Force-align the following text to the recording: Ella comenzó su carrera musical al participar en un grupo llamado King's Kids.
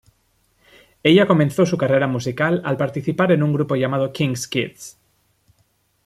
Ella 1.03 1.27
comenzó 1.27 1.63
su 1.67 1.77
carrera 1.77 2.07
musical 2.07 2.63
al 2.65 2.75
participar 2.75 3.33
en 3.33 3.43
un 3.43 3.53
grupo 3.53 3.75
llamado 3.75 4.11
King's 4.11 4.47
Kids. 4.47 4.97